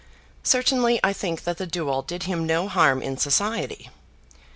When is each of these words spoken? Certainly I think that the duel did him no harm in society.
Certainly 0.41 0.99
I 1.03 1.13
think 1.13 1.43
that 1.43 1.57
the 1.59 1.67
duel 1.67 2.01
did 2.01 2.23
him 2.23 2.43
no 2.47 2.67
harm 2.67 3.03
in 3.03 3.17
society. 3.17 3.91